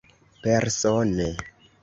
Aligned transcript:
Persone. 0.45 1.29